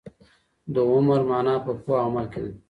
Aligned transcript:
د 0.73 0.75
عمر 0.91 1.19
مانا 1.29 1.55
په 1.65 1.71
پوهه 1.83 1.99
او 1.99 2.03
عمل 2.09 2.25
کي 2.33 2.39
ده. 2.45 2.51